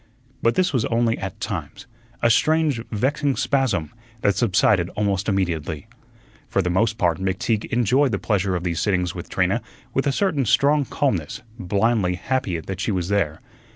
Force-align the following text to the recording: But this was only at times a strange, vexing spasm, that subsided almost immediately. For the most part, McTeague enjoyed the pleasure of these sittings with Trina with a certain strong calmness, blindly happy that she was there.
But 0.41 0.55
this 0.55 0.73
was 0.73 0.83
only 0.85 1.15
at 1.19 1.39
times 1.39 1.85
a 2.23 2.31
strange, 2.31 2.81
vexing 2.89 3.35
spasm, 3.35 3.91
that 4.21 4.35
subsided 4.35 4.89
almost 4.95 5.29
immediately. 5.29 5.85
For 6.49 6.63
the 6.63 6.71
most 6.71 6.97
part, 6.97 7.19
McTeague 7.19 7.65
enjoyed 7.65 8.11
the 8.11 8.17
pleasure 8.17 8.55
of 8.55 8.63
these 8.63 8.79
sittings 8.79 9.13
with 9.13 9.29
Trina 9.29 9.61
with 9.93 10.07
a 10.07 10.11
certain 10.11 10.45
strong 10.47 10.85
calmness, 10.85 11.43
blindly 11.59 12.15
happy 12.15 12.59
that 12.59 12.79
she 12.79 12.91
was 12.91 13.09
there. 13.09 13.41